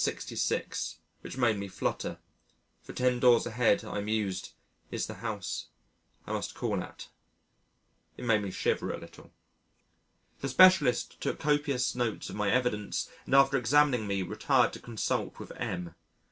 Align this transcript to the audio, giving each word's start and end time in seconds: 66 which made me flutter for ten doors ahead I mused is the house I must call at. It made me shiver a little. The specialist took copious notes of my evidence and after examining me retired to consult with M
66 0.03 0.97
which 1.19 1.37
made 1.37 1.59
me 1.59 1.67
flutter 1.67 2.17
for 2.81 2.91
ten 2.91 3.19
doors 3.19 3.45
ahead 3.45 3.85
I 3.85 4.01
mused 4.01 4.53
is 4.89 5.05
the 5.05 5.13
house 5.21 5.67
I 6.25 6.33
must 6.33 6.55
call 6.55 6.81
at. 6.81 7.09
It 8.17 8.25
made 8.25 8.41
me 8.41 8.49
shiver 8.49 8.91
a 8.91 8.97
little. 8.99 9.31
The 10.39 10.49
specialist 10.49 11.21
took 11.21 11.37
copious 11.37 11.93
notes 11.93 12.31
of 12.31 12.35
my 12.35 12.49
evidence 12.49 13.09
and 13.27 13.35
after 13.35 13.57
examining 13.57 14.07
me 14.07 14.23
retired 14.23 14.73
to 14.73 14.79
consult 14.79 15.37
with 15.37 15.51
M 15.57 15.93